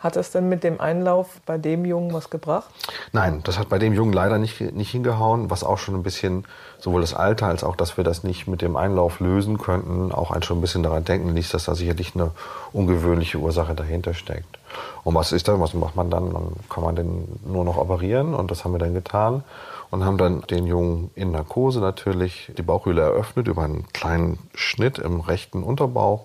Hat 0.00 0.16
das 0.16 0.30
denn 0.30 0.48
mit 0.48 0.64
dem 0.64 0.80
Einlauf 0.80 1.42
bei 1.44 1.58
dem 1.58 1.84
Jungen 1.84 2.14
was 2.14 2.30
gebracht? 2.30 2.70
Nein, 3.12 3.42
das 3.44 3.58
hat 3.58 3.68
bei 3.68 3.78
dem 3.78 3.92
Jungen 3.92 4.14
leider 4.14 4.38
nicht, 4.38 4.58
nicht 4.60 4.90
hingehauen, 4.90 5.50
was 5.50 5.62
auch 5.62 5.76
schon 5.76 5.94
ein 5.94 6.02
bisschen, 6.02 6.46
sowohl 6.78 7.02
das 7.02 7.12
Alter 7.12 7.46
als 7.48 7.62
auch, 7.62 7.76
dass 7.76 7.98
wir 7.98 8.04
das 8.04 8.24
nicht 8.24 8.48
mit 8.48 8.62
dem 8.62 8.76
Einlauf 8.76 9.20
lösen 9.20 9.58
könnten, 9.58 10.10
auch 10.10 10.30
ein 10.30 10.42
schon 10.42 10.56
ein 10.56 10.60
bisschen 10.62 10.82
daran 10.82 11.04
denken 11.04 11.34
ließ, 11.34 11.50
dass 11.50 11.66
da 11.66 11.74
sicherlich 11.74 12.14
eine 12.14 12.30
ungewöhnliche 12.72 13.36
Ursache 13.36 13.74
dahinter 13.74 14.14
steckt. 14.14 14.58
Und 15.04 15.14
was 15.14 15.32
ist 15.32 15.48
dann, 15.48 15.60
was 15.60 15.74
macht 15.74 15.96
man 15.96 16.08
dann? 16.10 16.32
Dann 16.32 16.52
kann 16.70 16.82
man 16.82 16.96
den 16.96 17.40
nur 17.44 17.66
noch 17.66 17.76
operieren 17.76 18.34
und 18.34 18.50
das 18.50 18.64
haben 18.64 18.72
wir 18.72 18.78
dann 18.78 18.94
getan 18.94 19.44
und 19.90 20.04
haben 20.04 20.16
dann 20.16 20.40
den 20.42 20.66
Jungen 20.66 21.10
in 21.14 21.32
Narkose 21.32 21.80
natürlich 21.80 22.50
die 22.56 22.62
Bauchhöhle 22.62 23.02
eröffnet 23.02 23.48
über 23.48 23.64
einen 23.64 23.86
kleinen 23.92 24.38
Schnitt 24.54 24.98
im 24.98 25.20
rechten 25.20 25.62
Unterbauch, 25.62 26.24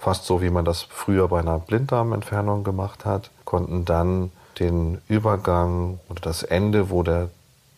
fast 0.00 0.24
so 0.24 0.40
wie 0.42 0.50
man 0.50 0.64
das 0.64 0.82
früher 0.82 1.28
bei 1.28 1.40
einer 1.40 1.58
Blinddarmentfernung 1.58 2.64
gemacht 2.64 3.04
hat, 3.04 3.30
konnten 3.44 3.84
dann 3.84 4.32
den 4.58 4.98
Übergang 5.08 6.00
oder 6.08 6.20
das 6.20 6.42
Ende, 6.42 6.90
wo 6.90 7.02
der 7.02 7.28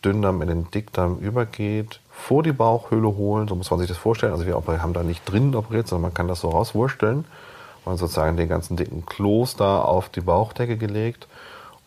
Dünndarm 0.03 0.41
in 0.41 0.47
den 0.47 0.71
Dickdarm 0.71 1.19
übergeht, 1.19 1.99
vor 2.11 2.43
die 2.43 2.51
Bauchhöhle 2.51 3.15
holen, 3.15 3.47
so 3.47 3.55
muss 3.55 3.71
man 3.71 3.79
sich 3.79 3.87
das 3.89 3.97
vorstellen. 3.97 4.33
Also 4.33 4.45
wir 4.45 4.55
haben 4.55 4.93
da 4.93 5.03
nicht 5.03 5.29
drinnen 5.29 5.55
operiert, 5.55 5.87
sondern 5.87 6.09
man 6.09 6.13
kann 6.13 6.27
das 6.27 6.41
so 6.41 6.49
rauswursteln 6.49 7.25
und 7.85 7.97
sozusagen 7.97 8.37
den 8.37 8.49
ganzen 8.49 8.77
dicken 8.77 9.05
Kloß 9.05 9.55
da 9.57 9.81
auf 9.81 10.09
die 10.09 10.21
Bauchdecke 10.21 10.77
gelegt 10.77 11.27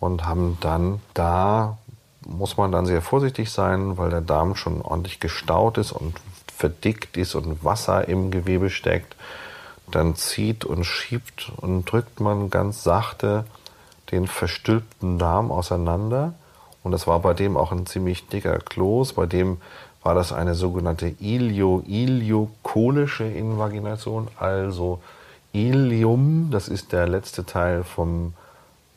und 0.01 0.27
haben 0.27 0.59
dann 0.61 1.01
da 1.15 1.79
muss 2.27 2.57
man 2.57 2.73
dann 2.73 2.87
sehr 2.87 3.03
vorsichtig 3.03 3.51
sein, 3.51 3.99
weil 3.99 4.11
der 4.11 4.21
Darm 4.21 4.57
schon 4.57 4.83
ordentlich 4.83 5.21
gestaut 5.21 5.79
ist 5.79 5.93
und 5.93 6.17
verdickt 6.55 7.17
ist 7.17 7.35
und 7.35 7.65
Wasser 7.65 8.09
im 8.09 8.31
Gewebe 8.31 8.69
steckt. 8.69 9.15
Dann 9.91 10.17
zieht 10.17 10.65
und 10.65 10.85
schiebt 10.85 11.53
und 11.57 11.85
drückt 11.85 12.21
man 12.21 12.51
ganz 12.51 12.83
sachte 12.83 13.45
den 14.11 14.27
verstülpten 14.27 15.19
Darm 15.19 15.51
auseinander. 15.51 16.35
Und 16.83 16.93
das 16.93 17.07
war 17.07 17.21
bei 17.21 17.33
dem 17.35 17.57
auch 17.57 17.73
ein 17.73 17.87
ziemlich 17.87 18.29
dicker 18.29 18.59
Kloß. 18.59 19.15
Bei 19.15 19.27
dem 19.27 19.57
war 20.03 20.15
das 20.15 20.33
eine 20.33 20.55
sogenannte 20.55 21.15
ilio-iliokolische 21.19 23.25
Invagination. 23.25 24.29
Also 24.39 25.01
Ilium, 25.53 26.51
das 26.53 26.69
ist 26.69 26.93
der 26.93 27.09
letzte 27.09 27.45
Teil 27.45 27.83
vom 27.83 28.35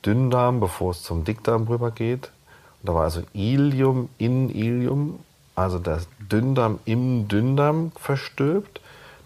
Dünndarm, 0.05 0.60
bevor 0.60 0.91
es 0.91 1.01
zum 1.01 1.24
Dickdarm 1.24 1.67
rübergeht. 1.67 2.29
Da 2.84 2.93
war 2.93 3.03
also 3.03 3.24
Ilium 3.34 4.10
in 4.17 4.50
Ilium, 4.50 5.19
also 5.55 5.79
das 5.79 6.08
Dünndarm 6.31 6.79
im 6.86 7.27
Dünndarm 7.27 7.91
verstülpt. 7.96 8.79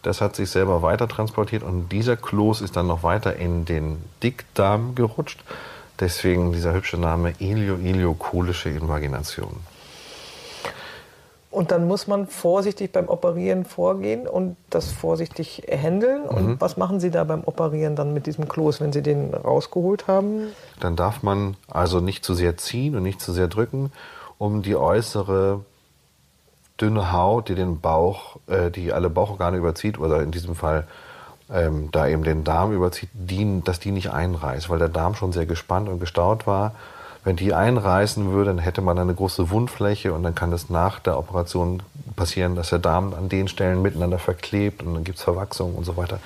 Das 0.03 0.21
hat 0.21 0.35
sich 0.35 0.49
selber 0.51 0.81
weiter 0.81 1.07
transportiert 1.07 1.63
und 1.63 1.89
dieser 1.89 2.17
Kloß 2.17 2.61
ist 2.61 2.75
dann 2.75 2.87
noch 2.87 3.03
weiter 3.03 3.37
in 3.37 3.65
den 3.65 4.03
Dickdarm 4.21 4.95
gerutscht. 4.95 5.43
Deswegen 5.99 6.51
dieser 6.51 6.73
hübsche 6.73 6.97
Name 6.97 7.33
Ilio-Iliokolische 7.39 8.69
Invagination. 8.69 9.61
Und 11.53 11.71
dann 11.71 11.87
muss 11.87 12.07
man 12.07 12.27
vorsichtig 12.27 12.91
beim 12.91 13.07
Operieren 13.07 13.63
vorgehen 13.63 14.27
und 14.27 14.57
das 14.71 14.91
vorsichtig 14.91 15.61
handeln. 15.69 16.23
Und 16.23 16.47
mhm. 16.47 16.55
was 16.59 16.77
machen 16.77 16.99
Sie 16.99 17.11
da 17.11 17.23
beim 17.23 17.43
Operieren 17.43 17.95
dann 17.95 18.11
mit 18.13 18.25
diesem 18.25 18.49
Kloß, 18.49 18.81
wenn 18.81 18.91
Sie 18.91 19.03
den 19.03 19.33
rausgeholt 19.35 20.07
haben? 20.07 20.47
Dann 20.79 20.95
darf 20.95 21.21
man 21.21 21.55
also 21.69 21.99
nicht 21.99 22.25
zu 22.25 22.33
sehr 22.33 22.57
ziehen 22.57 22.95
und 22.95 23.03
nicht 23.03 23.21
zu 23.21 23.31
sehr 23.31 23.47
drücken, 23.47 23.91
um 24.39 24.63
die 24.63 24.75
äußere 24.75 25.61
dünne 26.79 27.11
Haut, 27.11 27.49
die 27.49 27.55
den 27.55 27.79
Bauch, 27.79 28.37
äh, 28.47 28.71
die 28.71 28.93
alle 28.93 29.09
Bauchorgane 29.09 29.57
überzieht, 29.57 29.99
oder 29.99 30.21
in 30.21 30.31
diesem 30.31 30.55
Fall 30.55 30.87
ähm, 31.51 31.89
da 31.91 32.07
eben 32.07 32.23
den 32.23 32.43
Darm 32.43 32.73
überzieht, 32.73 33.09
die, 33.13 33.61
dass 33.63 33.79
die 33.79 33.91
nicht 33.91 34.11
einreißt, 34.11 34.69
weil 34.69 34.79
der 34.79 34.89
Darm 34.89 35.15
schon 35.15 35.31
sehr 35.31 35.45
gespannt 35.45 35.89
und 35.89 35.99
gestaut 35.99 36.47
war 36.47 36.73
wenn 37.23 37.35
die 37.37 37.53
einreißen 37.53 38.31
würde, 38.31 38.51
dann 38.51 38.59
hätte 38.59 38.81
man 38.81 38.99
eine 38.99 39.13
große 39.13 39.49
Wundfläche 39.49 40.13
und 40.13 40.23
dann 40.23 40.35
kann 40.35 40.51
es 40.51 40.69
nach 40.69 40.99
der 40.99 41.17
Operation 41.17 41.81
passieren, 42.15 42.55
dass 42.55 42.69
der 42.69 42.79
Darm 42.79 43.13
an 43.13 43.29
den 43.29 43.47
Stellen 43.47 43.81
miteinander 43.81 44.19
verklebt 44.19 44.83
und 44.83 44.93
dann 44.93 45.03
gibt 45.03 45.19
es 45.19 45.23
Verwachsung 45.23 45.75
und 45.75 45.85
so 45.85 45.95
weiter. 45.95 46.19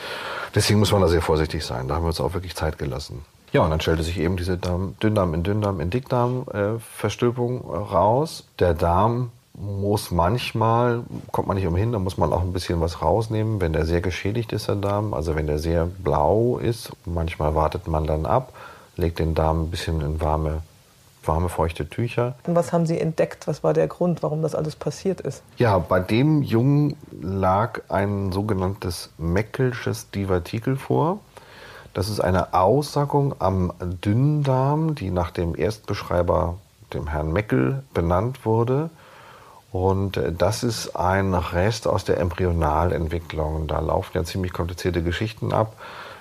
Deswegen 0.55 0.79
muss 0.79 0.91
man 0.91 1.01
da 1.01 1.07
sehr 1.07 1.21
vorsichtig 1.21 1.63
sein. 1.63 1.87
Da 1.87 1.95
haben 1.95 2.03
wir 2.03 2.07
uns 2.07 2.19
auch 2.19 2.33
wirklich 2.33 2.55
Zeit 2.55 2.79
gelassen. 2.79 3.23
Ja, 3.53 3.61
und 3.61 3.69
dann 3.69 3.79
stellte 3.79 4.03
sich 4.03 4.19
eben 4.19 4.37
diese 4.37 4.57
Darm, 4.57 4.95
Dünndarm 5.01 5.33
in 5.33 5.43
Dünndarm 5.43 5.79
in 5.79 5.89
Dickdarm 5.89 6.45
äh, 6.51 6.79
Verstülpung 6.79 7.61
raus. 7.61 8.45
Der 8.59 8.73
Darm 8.73 9.31
muss 9.57 10.11
manchmal, 10.11 11.03
kommt 11.31 11.47
man 11.47 11.57
nicht 11.57 11.67
umhin, 11.67 11.91
da 11.91 11.99
muss 11.99 12.17
man 12.17 12.31
auch 12.31 12.41
ein 12.41 12.53
bisschen 12.53 12.79
was 12.79 13.01
rausnehmen, 13.01 13.59
wenn 13.59 13.73
der 13.73 13.85
sehr 13.85 14.01
geschädigt 14.01 14.53
ist, 14.53 14.67
der 14.67 14.75
Darm, 14.75 15.13
also 15.13 15.35
wenn 15.35 15.47
der 15.47 15.59
sehr 15.59 15.85
blau 15.85 16.59
ist. 16.59 16.91
Manchmal 17.05 17.55
wartet 17.55 17.87
man 17.87 18.05
dann 18.05 18.25
ab, 18.25 18.53
legt 18.95 19.19
den 19.19 19.33
Darm 19.33 19.63
ein 19.63 19.71
bisschen 19.71 20.01
in 20.01 20.21
warme 20.21 20.61
warme, 21.27 21.49
feuchte 21.49 21.89
Tücher. 21.89 22.35
Und 22.45 22.55
was 22.55 22.73
haben 22.73 22.85
Sie 22.85 22.99
entdeckt? 22.99 23.47
Was 23.47 23.63
war 23.63 23.73
der 23.73 23.87
Grund, 23.87 24.23
warum 24.23 24.41
das 24.41 24.55
alles 24.55 24.75
passiert 24.75 25.21
ist? 25.21 25.43
Ja, 25.57 25.77
bei 25.77 25.99
dem 25.99 26.41
Jungen 26.41 26.95
lag 27.21 27.81
ein 27.89 28.31
sogenanntes 28.31 29.09
Meckelsches 29.17 30.09
Divertikel 30.11 30.77
vor. 30.77 31.19
Das 31.93 32.09
ist 32.09 32.19
eine 32.19 32.53
Aussackung 32.53 33.35
am 33.39 33.73
Dünndarm, 33.81 34.95
die 34.95 35.09
nach 35.09 35.31
dem 35.31 35.55
Erstbeschreiber, 35.55 36.55
dem 36.93 37.07
Herrn 37.07 37.33
Meckel, 37.33 37.83
benannt 37.93 38.45
wurde. 38.45 38.89
Und 39.71 40.19
das 40.37 40.63
ist 40.63 40.95
ein 40.95 41.33
Rest 41.33 41.87
aus 41.87 42.05
der 42.05 42.19
Embryonalentwicklung. 42.19 43.67
Da 43.67 43.79
laufen 43.79 44.11
ja 44.15 44.23
ziemlich 44.23 44.53
komplizierte 44.53 45.03
Geschichten 45.03 45.53
ab. 45.53 45.75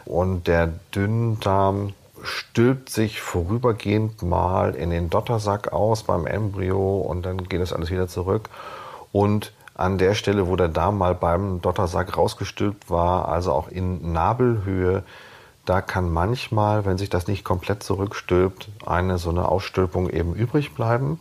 Und 0.05 0.47
der 0.47 0.73
Dünndarm 0.95 1.93
stülpt 2.23 2.91
sich 2.91 3.21
vorübergehend 3.21 4.23
mal 4.23 4.75
in 4.75 4.91
den 4.91 5.11
Dottersack 5.11 5.73
aus 5.73 6.03
beim 6.03 6.27
Embryo 6.27 6.99
und 6.99 7.25
dann 7.25 7.49
geht 7.49 7.61
es 7.61 7.73
alles 7.73 7.91
wieder 7.91 8.09
zurück. 8.09 8.49
Und 9.13 9.53
an 9.75 9.99
der 9.99 10.15
Stelle, 10.15 10.49
wo 10.49 10.57
der 10.57 10.69
Darm 10.69 10.99
mal 10.99 11.15
beim 11.15 11.61
Dottersack 11.61 12.17
rausgestülpt 12.17 12.91
war, 12.91 13.29
also 13.29 13.53
auch 13.53 13.69
in 13.69 14.13
Nabelhöhe, 14.13 15.03
da 15.67 15.81
kann 15.83 16.11
manchmal, 16.13 16.87
wenn 16.87 16.97
sich 16.97 17.11
das 17.11 17.27
nicht 17.27 17.45
komplett 17.45 17.83
zurückstülpt, 17.83 18.69
eine 18.87 19.19
so 19.19 19.31
eine 19.31 19.49
Ausstülpung 19.49 20.09
eben 20.09 20.35
übrig 20.35 20.75
bleiben. 20.75 21.21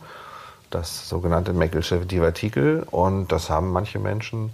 Das 0.76 1.08
sogenannte 1.08 1.54
Meckelsche 1.54 2.04
Divertikel. 2.04 2.86
Und 2.90 3.32
das 3.32 3.48
haben 3.48 3.72
manche 3.72 3.98
Menschen. 3.98 4.52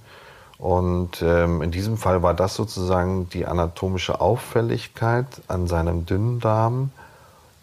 Und 0.56 1.20
ähm, 1.20 1.62
in 1.62 1.72
diesem 1.72 1.96
Fall 1.96 2.22
war 2.22 2.32
das 2.32 2.54
sozusagen 2.54 3.28
die 3.30 3.44
anatomische 3.44 4.20
Auffälligkeit 4.20 5.26
an 5.48 5.66
seinem 5.66 6.06
Dünndarm, 6.06 6.92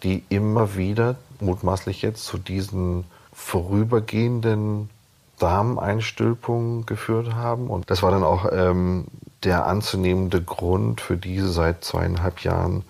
die 0.02 0.24
immer 0.28 0.76
wieder 0.76 1.16
mutmaßlich 1.40 2.02
jetzt 2.02 2.26
zu 2.26 2.36
diesen 2.36 3.04
vorübergehenden 3.32 4.90
Darmeinstülpungen 5.38 6.84
geführt 6.84 7.34
haben. 7.34 7.68
Und 7.68 7.90
das 7.90 8.02
war 8.02 8.10
dann 8.10 8.24
auch 8.24 8.44
ähm, 8.52 9.06
der 9.42 9.64
anzunehmende 9.64 10.42
Grund 10.42 11.00
für 11.00 11.16
diese 11.16 11.48
seit 11.48 11.82
zweieinhalb 11.82 12.40
Jahren 12.40 12.84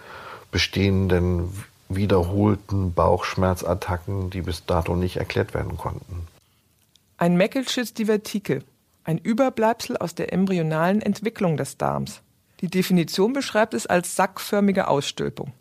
bestehenden 0.51 1.53
wiederholten 1.91 2.95
Bauchschmerzattacken, 2.95 4.31
die 4.31 4.41
bis 4.43 4.65
dato 4.65 4.97
nicht 4.97 5.19
erklärt 5.19 5.53
werden 5.53 5.77
konnten. 5.77 6.27
Ein 7.19 7.37
Meckelschitz 7.37 7.93
Divertikel, 7.93 8.63
ein 9.05 9.19
Überbleibsel 9.19 9.97
aus 9.99 10.15
der 10.15 10.33
embryonalen 10.33 11.03
Entwicklung 11.03 11.59
des 11.59 11.77
Darms. 11.77 12.23
Die 12.61 12.69
Definition 12.69 13.33
beschreibt 13.33 13.75
es 13.75 13.87
als 13.87 14.17
sackförmige 14.17 14.89
Ausstülpung. 14.89 15.53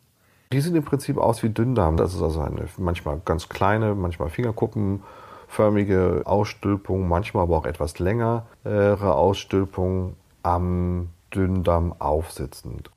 Die 0.51 0.62
sehen 0.62 0.75
im 0.75 0.83
Prinzip 0.83 1.17
aus 1.17 1.43
wie 1.43 1.50
Dünndarm. 1.50 1.98
Das 1.98 2.13
ist 2.13 2.21
also 2.21 2.41
eine 2.41 2.67
manchmal 2.77 3.21
ganz 3.25 3.50
kleine, 3.50 3.95
manchmal 3.95 4.29
fingerkuppenförmige 4.29 6.24
Ausstülpung, 6.25 7.07
manchmal 7.07 7.43
aber 7.43 7.57
auch 7.57 7.65
etwas 7.65 8.00
längere 8.00 8.45
Ausstülpung 8.63 10.15
am 10.43 11.09
Dünndarm 11.33 11.93
aufsitzend. 12.00 12.89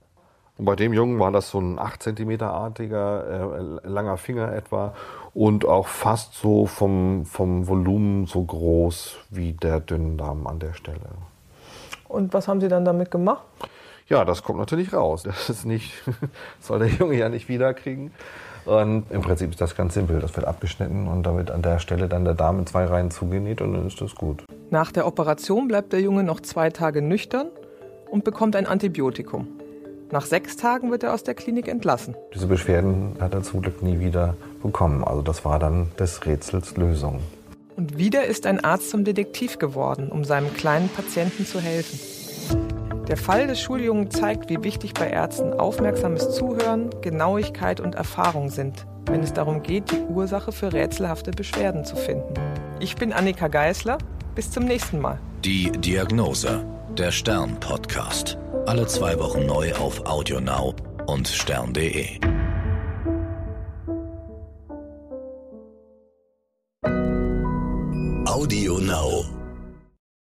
Und 0.63 0.67
bei 0.67 0.77
dem 0.77 0.93
Jungen 0.93 1.19
war 1.19 1.33
das 1.33 1.51
so 1.51 1.59
ein 1.59 1.77
8 1.77 2.01
cm 2.01 2.41
artiger, 2.41 3.81
äh, 3.83 3.89
langer 3.89 4.17
Finger 4.17 4.53
etwa 4.53 4.95
und 5.35 5.65
auch 5.65 5.89
fast 5.89 6.35
so 6.35 6.67
vom, 6.67 7.27
vom 7.27 7.67
Volumen 7.67 8.27
so 8.27 8.45
groß 8.45 9.17
wie 9.31 9.55
der 9.55 9.81
Dünndarm 9.81 10.47
an 10.47 10.61
der 10.61 10.75
Stelle. 10.75 11.01
Und 12.07 12.33
was 12.33 12.47
haben 12.47 12.61
Sie 12.61 12.69
dann 12.69 12.85
damit 12.85 13.11
gemacht? 13.11 13.43
Ja, 14.09 14.25
das 14.25 14.45
kommt 14.45 14.61
natürlich 14.61 14.93
raus. 14.93 15.23
Das 15.27 15.51
ist 15.51 15.65
nicht, 15.65 16.01
soll 16.61 16.79
der 16.79 16.91
Junge 16.91 17.17
ja 17.17 17.29
nicht 17.29 17.49
wiederkriegen. 17.49 18.13
Und 18.65 19.11
im 19.11 19.21
Prinzip 19.21 19.51
ist 19.51 19.61
das 19.61 19.75
ganz 19.75 19.95
simpel. 19.95 20.21
Das 20.21 20.37
wird 20.37 20.47
abgeschnitten 20.47 21.09
und 21.09 21.25
damit 21.25 21.51
an 21.51 21.63
der 21.63 21.81
Stelle 21.81 22.07
dann 22.07 22.25
der 22.25 22.35
Darm 22.35 22.61
in 22.61 22.67
zwei 22.69 22.85
Reihen 22.85 23.11
zugenäht 23.11 23.61
und 23.63 23.73
dann 23.73 23.85
ist 23.85 24.01
das 24.01 24.15
gut. 24.15 24.45
Nach 24.71 24.93
der 24.93 25.09
Operation 25.09 25.67
bleibt 25.67 25.93
der 25.93 26.03
Junge 26.03 26.23
noch 26.23 26.39
zwei 26.39 26.71
Tage 26.71 27.03
nüchtern 27.03 27.49
und 28.13 28.23
bekommt 28.23 28.55
ein 28.55 28.67
Antibiotikum. 28.67 29.59
Nach 30.13 30.27
sechs 30.27 30.57
Tagen 30.57 30.91
wird 30.91 31.05
er 31.05 31.15
aus 31.15 31.25
der 31.25 31.33
Klinik 31.33 31.69
entlassen. 31.69 32.15
Diese 32.35 32.47
Beschwerden 32.47 33.17
hat 33.19 33.33
er 33.33 33.43
zum 33.43 33.63
Glück 33.63 33.83
nie 33.83 33.99
wieder 33.99 34.35
bekommen. 34.63 35.03
Also 35.03 35.23
das 35.23 35.47
war 35.47 35.59
dann 35.59 35.91
des 35.99 36.27
Rätsels 36.27 36.77
Lösung. 36.77 37.21
Und 37.77 37.97
wieder 37.97 38.27
ist 38.27 38.47
ein 38.47 38.63
Arzt 38.63 38.91
zum 38.91 39.05
Detektiv 39.05 39.59
geworden, 39.59 40.11
um 40.13 40.25
seinem 40.25 40.53
kleinen 40.53 40.91
Patienten 40.91 41.47
zu 41.47 41.61
helfen. 41.61 41.99
Der 43.09 43.17
Fall 43.17 43.47
des 43.47 43.63
Schuljungen 43.63 44.11
zeigt, 44.11 44.51
wie 44.51 44.63
wichtig 44.63 44.93
bei 44.93 45.09
Ärzten 45.09 45.55
aufmerksames 45.55 46.35
Zuhören, 46.35 46.91
Genauigkeit 47.01 47.81
und 47.81 47.95
Erfahrung 47.95 48.51
sind, 48.51 48.87
wenn 49.07 49.23
es 49.23 49.33
darum 49.33 49.63
geht, 49.63 49.91
die 49.91 50.03
Ursache 50.11 50.53
für 50.53 50.75
rätselhafte 50.75 51.31
Beschwerden 51.31 51.87
zu 51.87 51.97
finden. 51.97 52.35
Ich 52.81 52.97
bin 52.97 53.15
Annika 53.15 53.49
Geißler. 53.49 53.97
Bis 54.35 54.51
zum 54.51 54.67
nächsten 54.67 55.01
Mal. 55.01 55.19
Die 55.43 55.73
Diagnose. 55.73 56.67
Der 56.99 57.11
Stern-Podcast. 57.11 58.37
Alle 58.65 58.87
zwei 58.87 59.19
Wochen 59.19 59.45
neu 59.45 59.75
auf 59.75 60.07
AudioNow 60.07 60.75
und 61.07 61.27
stern.de. 61.27 62.21
AudioNow. 68.25 69.42